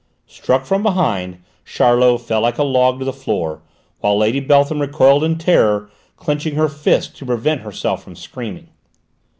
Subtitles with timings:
[0.25, 3.61] Struck from behind, Charlot fell like a log to the floor,
[3.99, 8.69] while Lady Beltham recoiled in terror, clenching her fists to prevent herself from screaming.